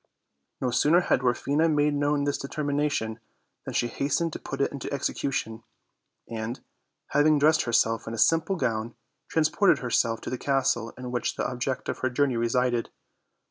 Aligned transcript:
No 0.59 0.71
sooner 0.71 0.99
had 1.01 1.19
Dwarfina 1.19 1.69
made 1.69 1.93
known 1.93 2.23
this 2.23 2.39
determination 2.39 3.19
than 3.65 3.75
she 3.75 3.87
hastened 3.87 4.33
to 4.33 4.39
put 4.39 4.59
it 4.59 4.71
into 4.71 4.91
execution; 4.91 5.61
and, 6.27 6.59
having 7.09 7.37
dressed 7.37 7.65
herself 7.65 8.07
in 8.07 8.15
a 8.15 8.17
simple 8.17 8.55
gown, 8.55 8.95
transported 9.27 9.77
herself 9.77 10.19
to 10.21 10.31
the 10.31 10.39
castle 10.39 10.91
in 10.97 11.11
which 11.11 11.35
the 11.35 11.47
ob 11.47 11.61
ject 11.61 11.87
of 11.87 11.99
her 11.99 12.09
journey 12.09 12.35
resided. 12.35 12.89